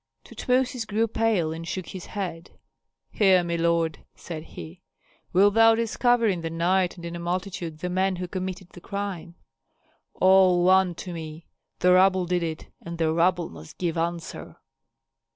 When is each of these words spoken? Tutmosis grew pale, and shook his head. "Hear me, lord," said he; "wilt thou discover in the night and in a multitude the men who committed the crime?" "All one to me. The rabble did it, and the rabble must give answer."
Tutmosis 0.25 0.85
grew 0.87 1.07
pale, 1.07 1.53
and 1.53 1.67
shook 1.67 1.89
his 1.89 2.07
head. 2.07 2.57
"Hear 3.11 3.43
me, 3.43 3.55
lord," 3.55 4.03
said 4.15 4.41
he; 4.43 4.81
"wilt 5.31 5.53
thou 5.53 5.75
discover 5.75 6.25
in 6.25 6.41
the 6.41 6.49
night 6.49 6.95
and 6.97 7.05
in 7.05 7.15
a 7.15 7.19
multitude 7.19 7.77
the 7.81 7.87
men 7.91 8.15
who 8.15 8.27
committed 8.27 8.69
the 8.71 8.81
crime?" 8.81 9.35
"All 10.15 10.63
one 10.63 10.95
to 10.95 11.13
me. 11.13 11.45
The 11.81 11.93
rabble 11.93 12.25
did 12.25 12.41
it, 12.41 12.67
and 12.81 12.97
the 12.97 13.13
rabble 13.13 13.49
must 13.49 13.77
give 13.77 13.95
answer." 13.95 14.57